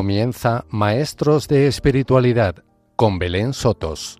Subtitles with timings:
[0.00, 2.64] Comienza Maestros de Espiritualidad
[2.96, 4.18] con Belén Sotos.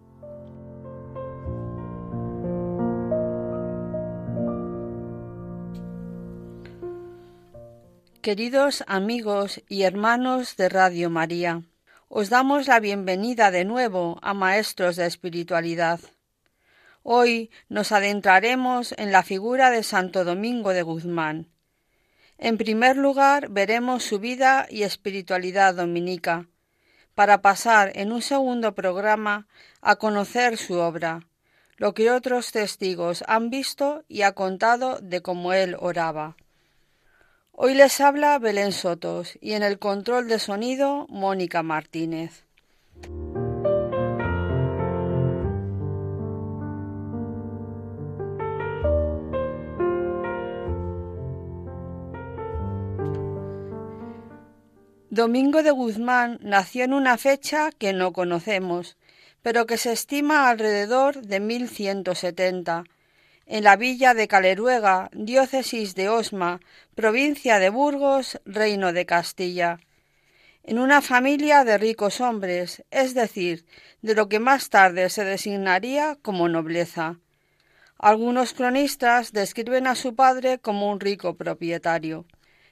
[8.21, 11.63] Queridos amigos y hermanos de Radio María,
[12.11, 15.99] os damos la bienvenida de nuevo a Maestros de Espiritualidad.
[17.03, 21.49] Hoy nos adentraremos en la figura de Santo Domingo de Guzmán.
[22.43, 26.47] En primer lugar, veremos su vida y espiritualidad dominica,
[27.15, 29.47] para pasar en un segundo programa
[29.83, 31.27] a conocer su obra,
[31.77, 36.35] lo que otros testigos han visto y ha contado de cómo él oraba.
[37.53, 42.45] Hoy les habla Belén Sotos y en el control de sonido Mónica Martínez.
[55.13, 58.97] Domingo de Guzmán nació en una fecha que no conocemos,
[59.43, 62.85] pero que se estima alrededor de 1170,
[63.47, 66.61] en la villa de Caleruega, diócesis de Osma,
[66.95, 69.81] provincia de Burgos, reino de Castilla,
[70.63, 73.65] en una familia de ricos hombres, es decir,
[74.03, 77.19] de lo que más tarde se designaría como nobleza.
[77.99, 82.27] Algunos cronistas describen a su padre como un rico propietario.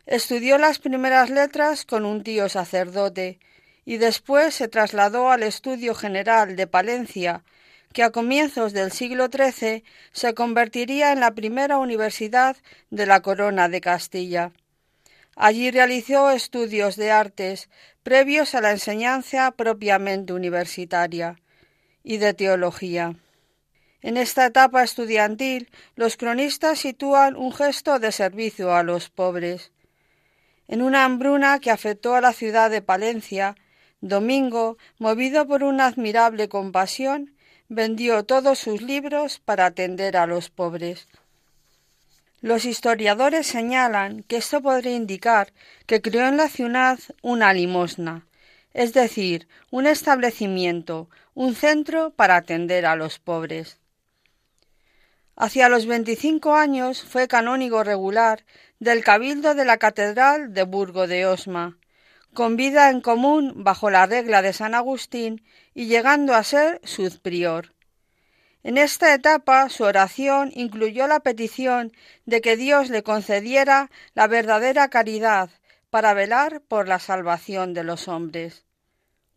[0.09, 3.39] Estudió las primeras letras con un tío sacerdote
[3.85, 7.45] y después se trasladó al Estudio General de Palencia,
[7.93, 12.57] que a comienzos del siglo XIII se convertiría en la primera universidad
[12.89, 14.53] de la Corona de Castilla.
[15.37, 17.69] Allí realizó estudios de artes
[18.03, 21.39] previos a la enseñanza propiamente universitaria
[22.03, 23.15] y de teología.
[24.01, 29.71] En esta etapa estudiantil, los cronistas sitúan un gesto de servicio a los pobres.
[30.69, 33.57] En una hambruna que afectó a la ciudad de Palencia,
[34.01, 37.35] Domingo, movido por una admirable compasión,
[37.69, 41.09] vendió todos sus libros para atender a los pobres.
[42.41, 45.53] Los historiadores señalan que esto podría indicar
[45.87, 48.27] que creó en la ciudad una limosna,
[48.75, 53.79] es decir, un establecimiento, un centro para atender a los pobres.
[55.41, 58.45] Hacia los veinticinco años fue canónigo regular
[58.81, 61.79] del Cabildo de la Catedral de Burgo de Osma,
[62.35, 65.45] con vida en común bajo la regla de San Agustín
[65.75, 66.81] y llegando a ser
[67.23, 67.73] prior.
[68.65, 71.93] En esta etapa su oración incluyó la petición
[72.27, 75.51] de que Dios le concediera la verdadera caridad
[75.89, 78.68] para velar por la salvación de los hombres.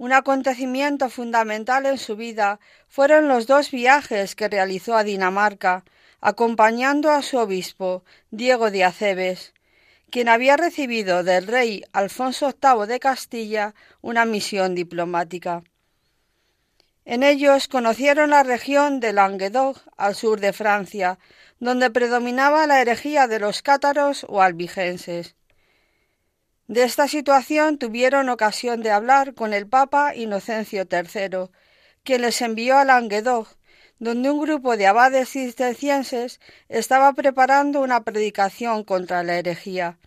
[0.02, 5.84] Un acontecimiento fundamental en su vida fueron los dos viajes que realizó a Dinamarca
[6.22, 9.54] acompañando a su obispo, Diego de Acebes,
[10.10, 15.62] quien había recibido del rey Alfonso VIII de Castilla una misión diplomática.
[17.06, 21.20] En ellos conocieron la región de Languedoc al sur de Francia,
[21.60, 25.36] donde predominaba la herejía de los cátaros o albigenses.
[26.72, 31.50] De esta situación tuvieron ocasión de hablar con el Papa Inocencio III,
[32.06, 33.58] quien les envió a Languedoc
[34.00, 36.40] donde un grupo de abades cistercienses
[36.70, 39.98] estaba preparando una predicación contra la herejía.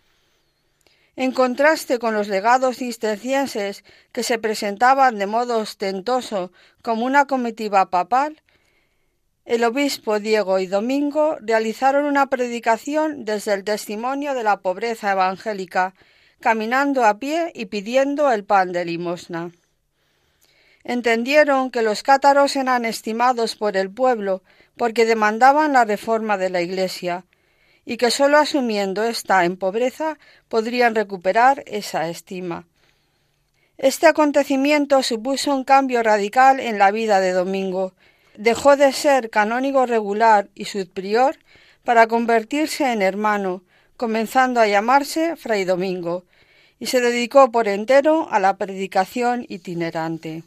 [1.15, 7.91] En contraste con los legados cistercienses que se presentaban de modo ostentoso como una comitiva
[7.91, 8.41] papal,
[9.45, 15.93] el obispo Diego y Domingo realizaron una predicación desde el testimonio de la pobreza evangélica,
[16.39, 19.51] caminando a pie y pidiendo el pan de limosna
[20.85, 24.43] entendieron que los cátaros eran estimados por el pueblo
[24.77, 27.25] porque demandaban la reforma de la Iglesia,
[27.85, 30.17] y que sólo asumiendo esta en pobreza
[30.47, 32.67] podrían recuperar esa estima.
[33.77, 37.93] Este acontecimiento supuso un cambio radical en la vida de Domingo.
[38.37, 41.37] Dejó de ser canónigo regular y subprior
[41.83, 43.63] para convertirse en hermano,
[43.97, 46.25] comenzando a llamarse Fray Domingo,
[46.79, 50.43] y se dedicó por entero a la predicación itinerante.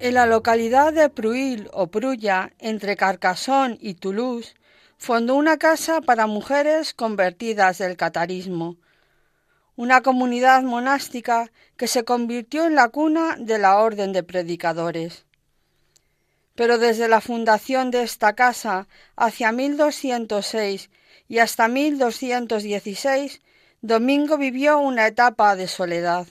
[0.00, 4.54] En la localidad de Pruil o Prulla, entre Carcassonne y Toulouse,
[5.04, 8.78] fundó una casa para mujeres convertidas del catarismo,
[9.76, 15.26] una comunidad monástica que se convirtió en la cuna de la orden de predicadores.
[16.54, 20.88] Pero desde la fundación de esta casa hacia 1206
[21.28, 23.42] y hasta 1216,
[23.82, 26.26] Domingo vivió una etapa de soledad.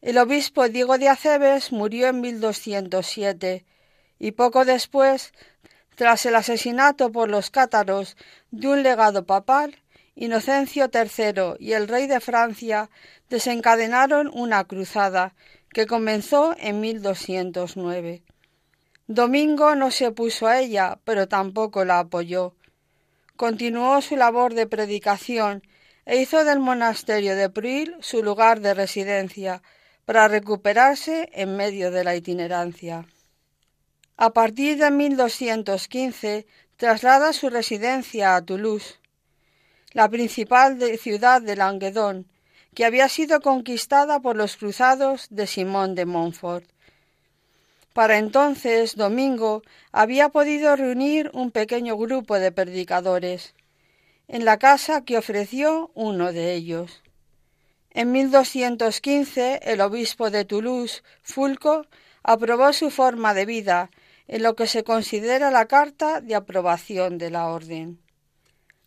[0.00, 3.64] El obispo Diego de Aceves murió en 1207
[4.20, 5.32] y poco después,
[5.98, 8.16] tras el asesinato por los cátaros
[8.52, 9.82] de un legado papal,
[10.14, 12.88] Inocencio III y el rey de Francia
[13.28, 15.34] desencadenaron una cruzada
[15.72, 18.22] que comenzó en 1209.
[19.08, 22.54] Domingo no se opuso a ella, pero tampoco la apoyó.
[23.34, 25.64] Continuó su labor de predicación
[26.06, 29.62] e hizo del monasterio de Pruil su lugar de residencia
[30.04, 33.04] para recuperarse en medio de la itinerancia.
[34.20, 36.44] A partir de 1215
[36.76, 38.96] traslada su residencia a Toulouse,
[39.92, 42.26] la principal ciudad de Languedón,
[42.74, 46.64] que había sido conquistada por los cruzados de Simón de Montfort.
[47.92, 49.62] Para entonces, Domingo
[49.92, 53.54] había podido reunir un pequeño grupo de predicadores
[54.26, 57.04] en la casa que ofreció uno de ellos.
[57.90, 61.86] En 1215 el obispo de Toulouse, Fulco,
[62.24, 63.90] aprobó su forma de vida
[64.28, 68.00] en lo que se considera la carta de aprobación de la orden.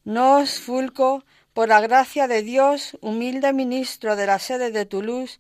[0.04, 5.40] Nos, Fulco, por la gracia de Dios, humilde ministro de la sede de Toulouse,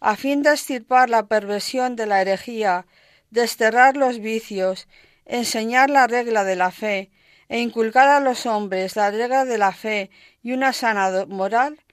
[0.00, 2.86] a fin de extirpar la perversión de la herejía,
[3.30, 4.88] desterrar los vicios,
[5.26, 7.10] enseñar la regla de la fe,
[7.48, 10.10] e inculcar a los hombres la regla de la fe
[10.42, 11.84] y una sana moral,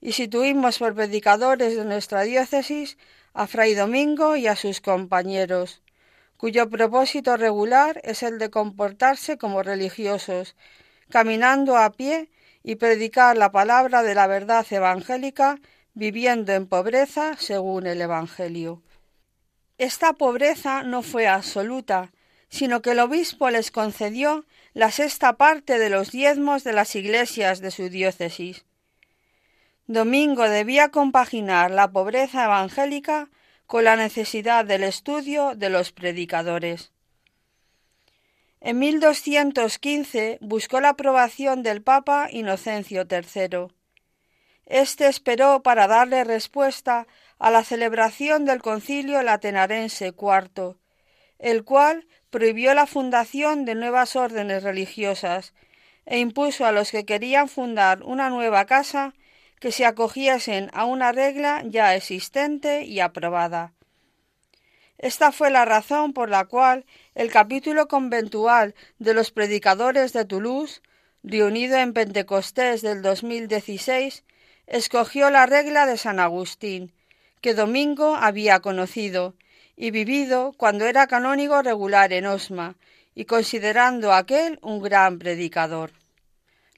[0.00, 2.96] y situimos por predicadores de nuestra diócesis
[3.34, 5.81] a Fray Domingo y a sus compañeros,
[6.42, 10.56] cuyo propósito regular es el de comportarse como religiosos,
[11.08, 12.30] caminando a pie
[12.64, 15.60] y predicar la palabra de la verdad evangélica,
[15.94, 18.82] viviendo en pobreza según el Evangelio.
[19.78, 22.10] Esta pobreza no fue absoluta,
[22.48, 27.60] sino que el obispo les concedió la sexta parte de los diezmos de las iglesias
[27.60, 28.64] de su diócesis.
[29.86, 33.30] Domingo debía compaginar la pobreza evangélica
[33.72, 36.92] con la necesidad del estudio de los predicadores.
[38.60, 43.68] En 1215 buscó la aprobación del Papa Inocencio III.
[44.66, 47.06] Este esperó para darle respuesta
[47.38, 50.76] a la celebración del Concilio Latenarense IV,
[51.38, 55.54] el cual prohibió la fundación de nuevas órdenes religiosas
[56.04, 59.14] e impuso a los que querían fundar una nueva casa
[59.62, 63.72] que se acogiesen a una regla ya existente y aprobada.
[64.98, 70.82] Esta fue la razón por la cual el capítulo conventual de los predicadores de Toulouse,
[71.22, 74.24] reunido en Pentecostés del 2016,
[74.66, 76.92] escogió la regla de San Agustín,
[77.40, 79.36] que Domingo había conocido,
[79.76, 82.74] y vivido cuando era canónigo regular en Osma,
[83.14, 86.01] y considerando aquel un gran predicador.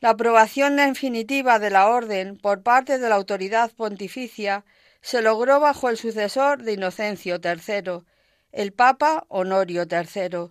[0.05, 4.67] La aprobación definitiva de la orden por parte de la autoridad pontificia
[5.01, 8.05] se logró bajo el sucesor de Inocencio III,
[8.53, 10.51] el Papa Honorio III,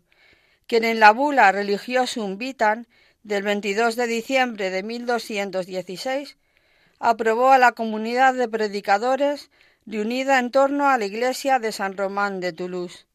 [0.66, 2.86] quien en la bula Religiosum Vitam
[3.22, 6.36] del 22 de diciembre de 1216
[6.98, 9.52] aprobó a la comunidad de predicadores
[9.86, 13.06] reunida en torno a la iglesia de San Román de Toulouse.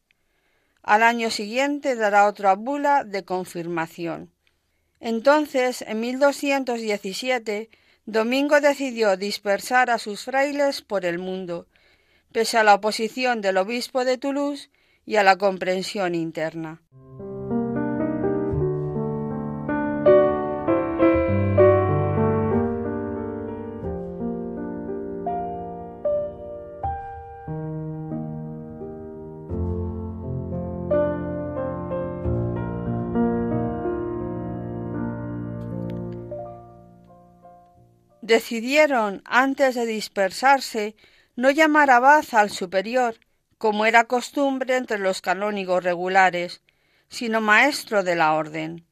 [0.83, 4.31] Al año siguiente dará otra bula de confirmación.
[4.99, 7.69] Entonces, en 1217,
[8.05, 11.67] Domingo decidió dispersar a sus frailes por el mundo,
[12.31, 14.69] pese a la oposición del obispo de Toulouse
[15.05, 16.81] y a la comprensión interna.
[38.29, 40.95] Decidieron, antes de dispersarse,
[41.35, 43.15] no llamar abad al superior,
[43.57, 46.61] como era costumbre entre los canónigos regulares,
[47.09, 48.85] sino maestro de la orden.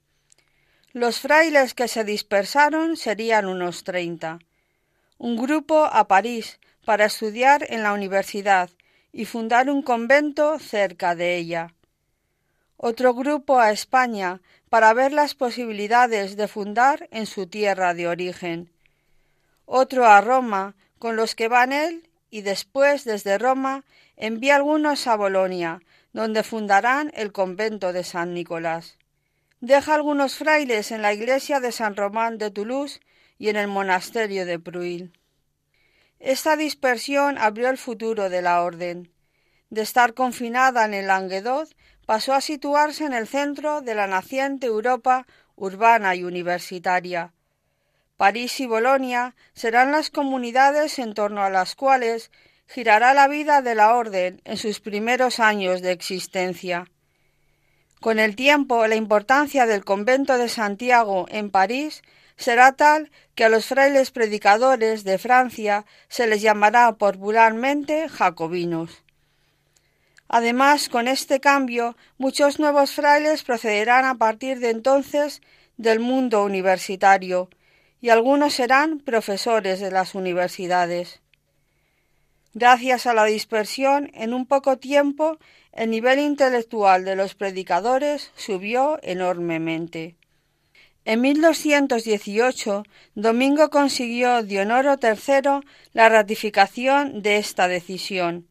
[0.91, 4.39] Los frailes que se dispersaron serían unos treinta.
[5.20, 8.72] Un grupo a París para estudiar en la universidad
[9.13, 11.75] y fundar un convento cerca de ella.
[12.75, 18.72] Otro grupo a España para ver las posibilidades de fundar en su tierra de origen
[19.67, 23.83] otro a Roma, con los que van él, y después desde Roma
[24.15, 25.81] envía algunos a Bolonia,
[26.13, 28.97] donde fundarán el convento de San Nicolás.
[29.59, 33.01] Deja algunos frailes en la iglesia de San Román de Toulouse
[33.38, 35.12] y en el monasterio de Pruil.
[36.19, 39.12] Esta dispersión abrió el futuro de la orden.
[39.69, 41.69] De estar confinada en el Languedoc,
[42.05, 47.33] pasó a situarse en el centro de la naciente Europa urbana y universitaria,
[48.17, 52.31] París y Bolonia serán las comunidades en torno a las cuales
[52.67, 56.89] girará la vida de la orden en sus primeros años de existencia.
[58.01, 62.01] Con el tiempo, la importancia del convento de Santiago en París
[62.38, 69.03] será tal que a los frailes predicadores de Francia se les llamará popularmente jacobinos.
[70.27, 75.41] Además, con este cambio, muchos nuevos frailes procederán a partir de entonces
[75.77, 77.50] del mundo universitario,
[78.01, 81.22] y algunos serán profesores de las universidades.
[82.54, 85.38] Gracias a la dispersión, en un poco tiempo
[85.74, 90.16] el nivel intelectual de los predicadores subió enormemente.
[91.06, 92.84] En 1218,
[93.16, 95.62] Domingo consiguió Dionoro III
[95.94, 98.48] la ratificación de esta decisión,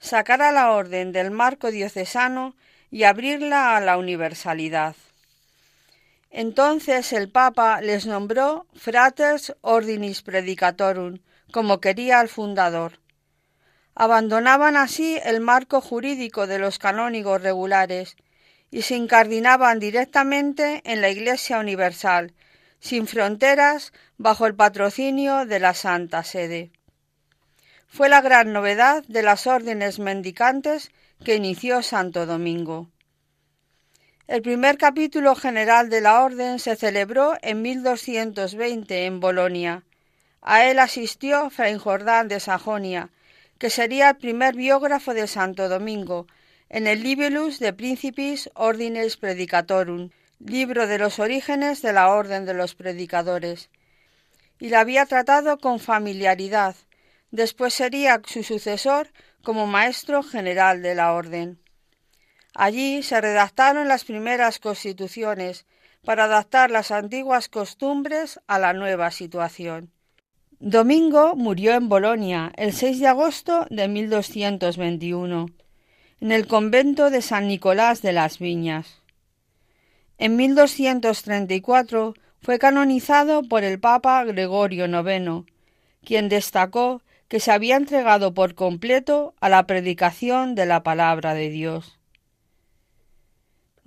[0.00, 2.56] sacar a la orden del marco diocesano
[2.90, 4.96] y abrirla a la universalidad.
[6.38, 13.00] Entonces el Papa les nombró Fraters Ordinis Predicatorum, como quería el fundador.
[13.94, 18.16] Abandonaban así el marco jurídico de los canónigos regulares
[18.70, 22.34] y se incardinaban directamente en la Iglesia Universal,
[22.80, 26.70] sin fronteras, bajo el patrocinio de la Santa Sede.
[27.86, 30.90] Fue la gran novedad de las órdenes mendicantes
[31.24, 32.90] que inició Santo Domingo.
[34.28, 39.84] El primer capítulo general de la orden se celebró en 1220 en Bolonia.
[40.42, 43.10] A él asistió Fray Jordán de Sajonia,
[43.58, 46.26] que sería el primer biógrafo de Santo Domingo,
[46.68, 52.54] en el Libellus de Principis Ordines Predicatorum, libro de los orígenes de la Orden de
[52.54, 53.70] los Predicadores,
[54.58, 56.74] y la había tratado con familiaridad.
[57.30, 59.12] Después sería su sucesor
[59.44, 61.60] como maestro general de la Orden.
[62.58, 65.66] Allí se redactaron las primeras constituciones
[66.02, 69.90] para adaptar las antiguas costumbres a la nueva situación.
[70.58, 75.50] Domingo murió en Bolonia el 6 de agosto de 1221,
[76.22, 79.02] en el convento de San Nicolás de las Viñas.
[80.16, 85.44] En 1234 fue canonizado por el Papa Gregorio IX,
[86.02, 91.50] quien destacó que se había entregado por completo a la predicación de la palabra de
[91.50, 91.95] Dios.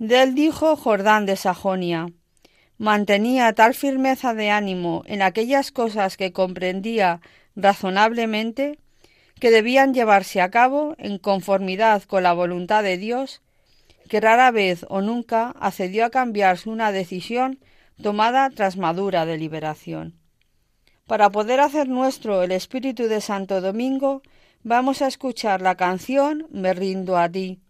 [0.00, 2.06] De él dijo Jordán de Sajonia,
[2.78, 7.20] mantenía tal firmeza de ánimo en aquellas cosas que comprendía
[7.54, 8.78] razonablemente
[9.38, 13.42] que debían llevarse a cabo en conformidad con la voluntad de Dios,
[14.08, 17.58] que rara vez o nunca accedió a cambiar una decisión
[18.02, 20.14] tomada tras madura deliberación.
[21.06, 24.22] Para poder hacer nuestro el espíritu de Santo Domingo,
[24.62, 27.60] vamos a escuchar la canción Me rindo a ti,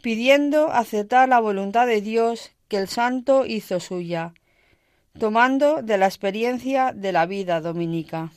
[0.00, 4.34] pidiendo aceptar la voluntad de Dios que el santo hizo suya,
[5.18, 8.30] tomando de la experiencia de la vida dominica.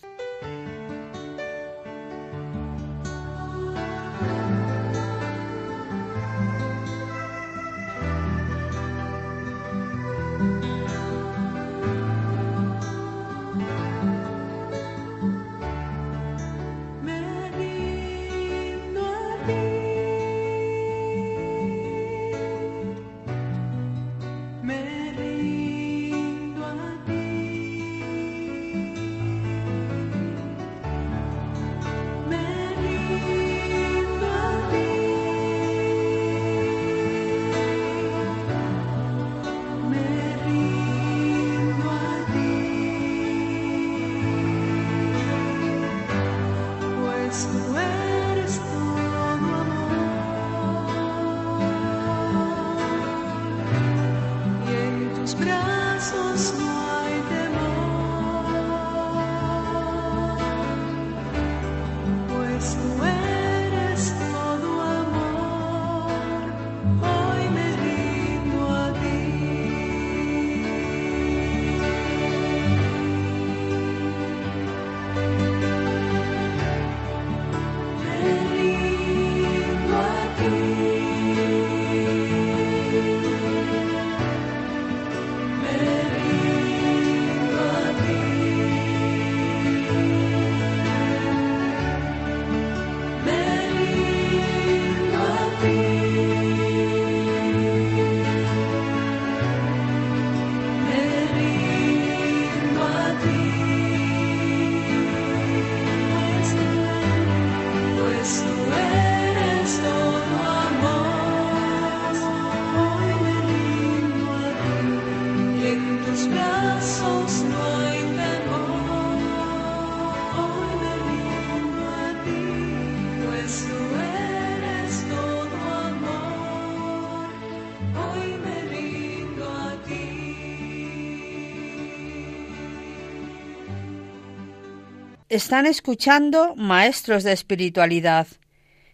[135.33, 138.27] Están escuchando Maestros de Espiritualidad.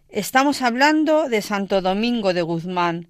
[0.08, 3.10] Estamos hablando de Santo Domingo de Guzmán,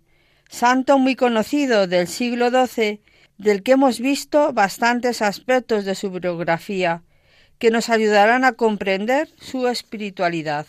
[0.50, 3.04] santo muy conocido del siglo XII,
[3.38, 7.04] del que hemos visto bastantes aspectos de su biografía,
[7.60, 10.66] que nos ayudarán a comprender su espiritualidad.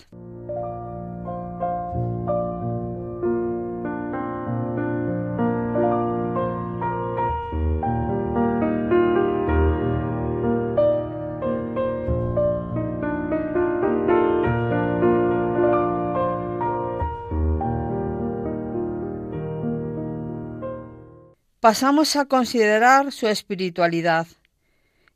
[21.60, 24.26] Pasamos a considerar su espiritualidad.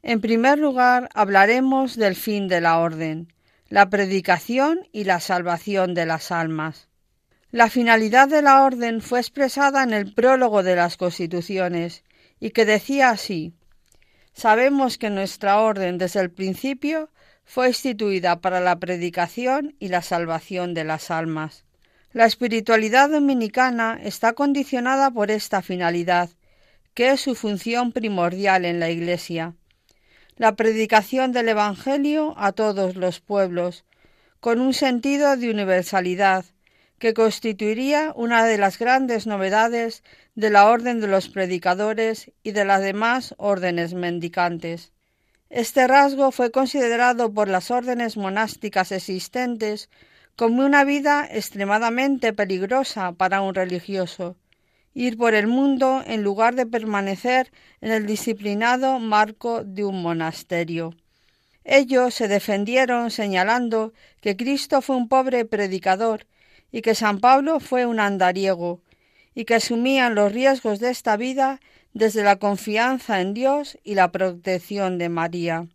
[0.03, 3.33] En primer lugar, hablaremos del fin de la orden,
[3.71, 6.89] la predicación y la salvación de las almas.
[7.51, 12.05] La finalidad de la orden fue expresada en el prólogo de las Constituciones,
[12.39, 13.55] y que decía así
[14.35, 17.09] Sabemos que nuestra orden desde el principio
[17.45, 21.64] fue instituida para la predicación y la salvación de las almas.
[22.15, 26.31] La espiritualidad dominicana está condicionada por esta finalidad,
[26.95, 29.57] que es su función primordial en la Iglesia.
[30.37, 33.85] La predicación del Evangelio a todos los pueblos,
[34.39, 36.45] con un sentido de universalidad,
[37.01, 40.05] que constituiría una de las grandes novedades
[40.37, 44.93] de la orden de los predicadores y de las demás órdenes mendicantes.
[45.51, 49.91] Este rasgo fue considerado por las órdenes monásticas existentes
[50.37, 54.37] como una vida extremadamente peligrosa para un religioso,
[54.93, 60.95] ir por el mundo en lugar de permanecer en el disciplinado marco de un monasterio.
[61.65, 66.27] Ellos se defendieron señalando que Cristo fue un pobre predicador
[66.71, 68.83] y que San Pablo fue un andariego,
[69.35, 71.61] y que asumían los riesgos de esta vida
[71.93, 75.69] desde la confianza en Dios y la protección de María.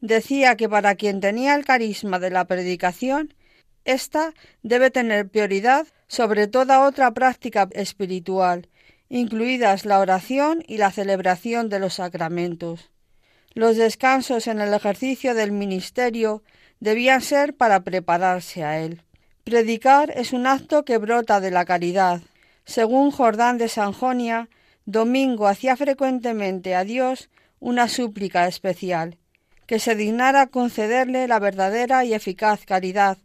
[0.00, 3.32] decía que para quien tenía el carisma de la predicación,
[3.84, 8.68] ésta debe tener prioridad sobre toda otra práctica espiritual,
[9.08, 12.90] incluidas la oración y la celebración de los sacramentos.
[13.54, 16.42] Los descansos en el ejercicio del ministerio
[16.78, 19.02] debían ser para prepararse a él.
[19.44, 22.20] Predicar es un acto que brota de la caridad.
[22.64, 24.48] Según Jordán de Sanjonia,
[24.86, 29.18] Domingo hacía frecuentemente a Dios una súplica especial,
[29.66, 33.18] que se dignara concederle la verdadera y eficaz caridad,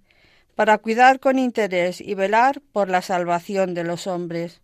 [0.56, 4.62] para cuidar con interés y velar por la salvación de los hombres.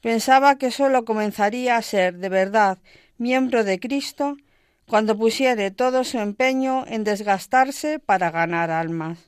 [0.00, 2.78] Pensaba que sólo comenzaría a ser de verdad
[3.18, 4.38] miembro de Cristo
[4.86, 9.18] cuando pusiere todo su empeño en desgastarse para ganar almas.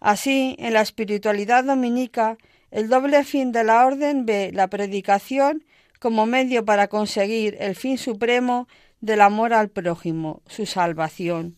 [0.00, 2.38] Así, en la espiritualidad dominica,
[2.70, 5.64] el doble fin de la orden ve la predicación
[6.02, 8.66] como medio para conseguir el fin supremo
[9.00, 11.56] del amor al prójimo, su salvación.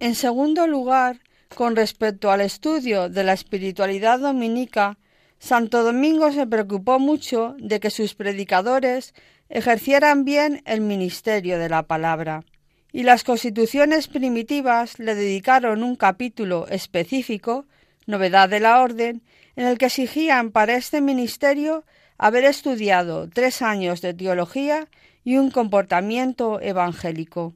[0.00, 1.20] En segundo lugar,
[1.54, 4.98] con respecto al estudio de la espiritualidad dominica,
[5.38, 9.14] Santo Domingo se preocupó mucho de que sus predicadores
[9.48, 12.44] ejercieran bien el ministerio de la palabra,
[12.92, 17.66] y las constituciones primitivas le dedicaron un capítulo específico,
[18.06, 19.22] novedad de la orden,
[19.56, 21.84] en el que exigían para este ministerio
[22.18, 24.88] haber estudiado tres años de teología
[25.24, 27.54] y un comportamiento evangélico.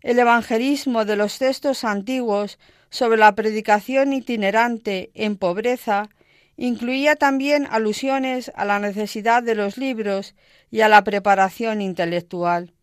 [0.00, 2.58] El evangelismo de los textos antiguos
[2.92, 6.10] sobre la predicación itinerante en pobreza
[6.58, 10.34] incluía también alusiones a la necesidad de los libros
[10.70, 12.74] y a la preparación intelectual,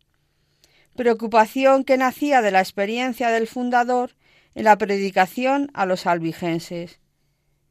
[0.96, 4.16] preocupación que nacía de la experiencia del fundador
[4.56, 6.98] en la predicación a los albigenses.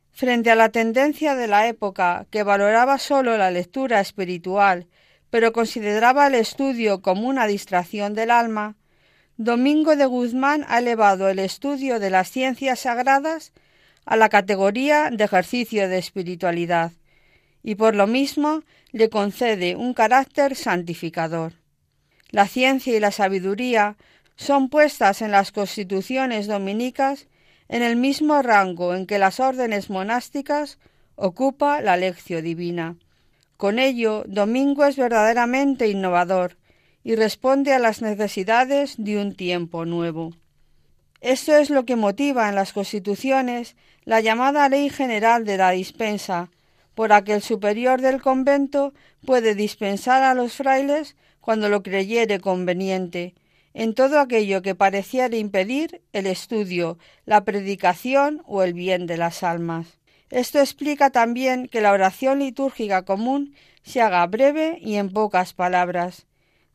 [0.10, 4.88] Frente a la tendencia de la época que valoraba sólo la lectura espiritual,
[5.30, 8.78] pero consideraba el estudio como una distracción del alma,
[9.42, 13.54] Domingo de Guzmán ha elevado el estudio de las ciencias sagradas
[14.04, 16.92] a la categoría de ejercicio de espiritualidad
[17.64, 21.54] y por lo mismo le concede un carácter santificador.
[22.32, 23.96] La ciencia y la sabiduría
[24.36, 27.28] son puestas en las constituciones dominicas
[27.70, 30.80] en el mismo rango en que las órdenes monásticas
[31.16, 32.98] ocupa la lección divina.
[33.56, 36.58] Con ello, Domingo es verdaderamente innovador,
[37.04, 40.34] y responde a las necesidades de un tiempo nuevo.
[41.22, 46.50] Esto es lo que motiva en las constituciones la llamada Ley General de la Dispensa,
[46.96, 48.94] por la que el superior del convento
[49.26, 53.36] puede dispensar a los frailes cuando lo creyere conveniente,
[53.74, 59.44] en todo aquello que pareciera impedir el estudio, la predicación o el bien de las
[59.44, 60.00] almas.
[60.30, 66.28] Esto explica también que la oración litúrgica común se haga breve y en pocas palabras,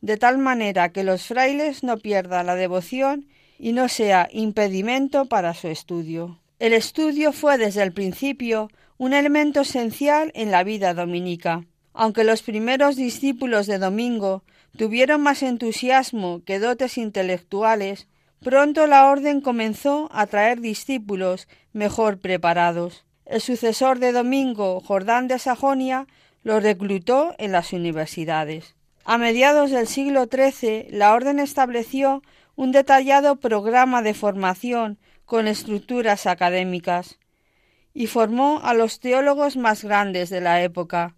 [0.04, 3.26] de tal manera que los frailes no pierdan la devoción
[3.58, 6.38] y no sea impedimento para su estudio.
[6.58, 11.64] El estudio fue desde el principio un elemento esencial en la vida dominica.
[11.94, 14.42] Aunque los primeros discípulos de Domingo
[14.76, 18.06] tuvieron más entusiasmo que dotes intelectuales,
[18.42, 23.06] pronto la orden comenzó a traer discípulos mejor preparados.
[23.24, 26.06] El sucesor de Domingo, Jordán de Sajonia,
[26.42, 28.74] lo reclutó en las universidades.
[29.06, 32.22] A mediados del siglo XIII, la orden estableció
[32.56, 37.18] un detallado programa de formación con estructuras académicas
[37.92, 41.16] y formó a los teólogos más grandes de la época,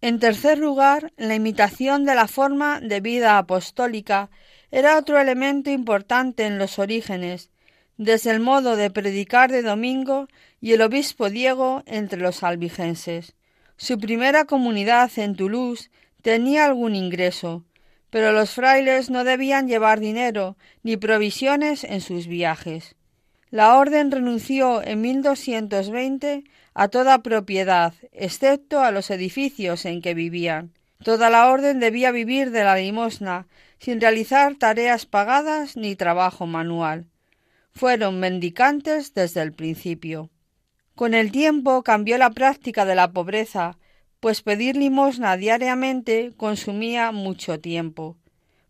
[0.00, 4.30] En tercer lugar, la imitación de la forma de vida apostólica
[4.70, 7.50] era otro elemento importante en los orígenes,
[7.96, 10.28] desde el modo de predicar de Domingo
[10.60, 13.34] y el obispo Diego entre los albigenses.
[13.76, 15.90] Su primera comunidad en Toulouse
[16.22, 17.64] tenía algún ingreso,
[18.10, 22.94] pero los frailes no debían llevar dinero ni provisiones en sus viajes.
[23.50, 30.74] La orden renunció en 1220 a toda propiedad, excepto a los edificios en que vivían.
[31.02, 33.46] Toda la orden debía vivir de la limosna,
[33.78, 37.06] sin realizar tareas pagadas ni trabajo manual.
[37.72, 40.30] Fueron mendicantes desde el principio.
[40.94, 43.78] Con el tiempo cambió la práctica de la pobreza,
[44.20, 48.16] pues pedir limosna diariamente consumía mucho tiempo.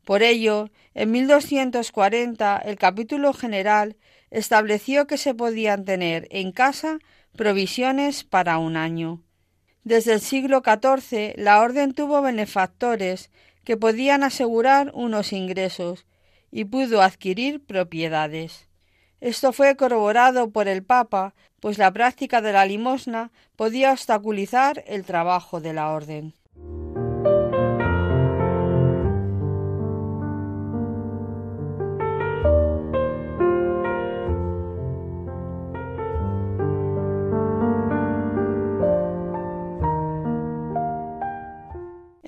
[0.05, 3.97] Por ello, en 1240 el capítulo general
[4.31, 6.99] estableció que se podían tener en casa
[7.37, 9.23] provisiones para un año.
[9.85, 13.31] Desde el siglo XIV la orden tuvo benefactores
[13.65, 16.07] que podían asegurar unos ingresos
[16.51, 18.69] y pudo adquirir propiedades.
[19.21, 25.05] Esto fue corroborado por el Papa, pues la práctica de la limosna podía obstaculizar el
[25.05, 26.35] trabajo de la orden.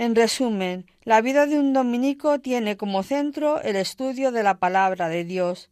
[0.01, 5.11] En resumen, la vida de un dominico tiene como centro el estudio de la palabra
[5.11, 5.69] de Dios,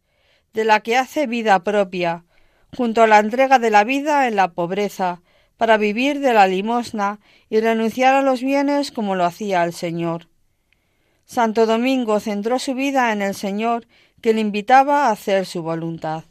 [0.53, 2.25] de la que hace vida propia,
[2.77, 5.23] junto a la entrega de la vida en la pobreza,
[5.57, 10.27] para vivir de la limosna y renunciar a los bienes como lo hacía el Señor.
[11.25, 13.87] Santo Domingo centró su vida en el Señor,
[14.21, 16.23] que le invitaba a hacer su voluntad.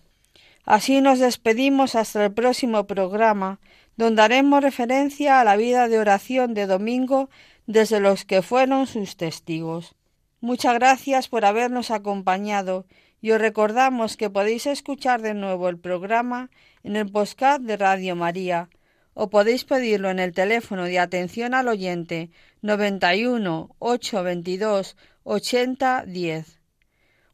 [0.65, 3.59] Así nos despedimos hasta el próximo programa,
[3.97, 7.29] donde haremos referencia a la vida de oración de Domingo
[7.69, 9.95] desde los que fueron sus testigos.
[10.41, 12.87] Muchas gracias por habernos acompañado
[13.21, 16.51] y os recordamos que podéis escuchar de nuevo el programa
[16.83, 18.71] en el postcard de Radio María
[19.13, 22.31] o podéis pedirlo en el teléfono de atención al oyente
[22.63, 26.61] 91 822 80 10.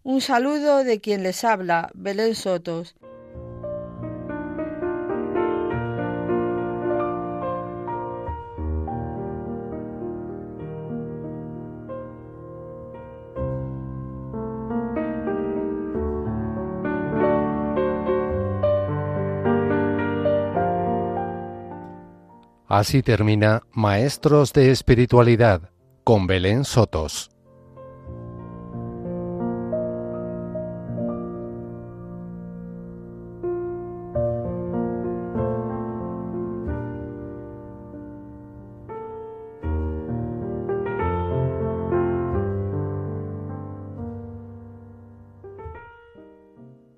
[0.03, 2.97] Un saludo de quien les habla, Belén Sotos.
[22.77, 25.71] Así termina Maestros de Espiritualidad
[26.03, 27.31] con Belén Sotos.